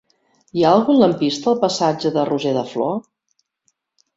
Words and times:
Hi 0.55 0.63
ha 0.67 0.71
algun 0.77 0.97
lampista 1.01 1.51
al 1.51 1.59
passatge 1.65 2.13
de 2.17 2.25
Roger 2.31 2.55
de 2.59 2.65
Flor? 2.73 2.99